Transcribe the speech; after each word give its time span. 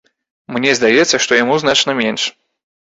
Мне 0.55 0.71
здаецца, 0.79 1.15
што 1.27 1.39
яму 1.43 1.61
значна 1.67 1.91
менш. 2.05 2.29